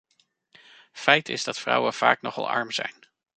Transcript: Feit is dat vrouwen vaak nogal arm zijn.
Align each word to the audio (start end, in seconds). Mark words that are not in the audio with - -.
Feit 0.93 1.29
is 1.29 1.43
dat 1.43 1.59
vrouwen 1.59 1.93
vaak 1.93 2.21
nogal 2.21 2.49
arm 2.49 2.71
zijn. 2.71 2.93